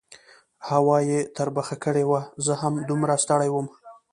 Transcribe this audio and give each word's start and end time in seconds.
هوا 0.69 0.97
یې 1.09 1.19
تربخه 1.37 1.75
کړې 1.83 2.03
وه، 2.09 2.21
زه 2.45 2.53
هم 2.61 2.73
دومره 2.89 3.13
ستړی 3.23 3.49
وم. 3.51 3.67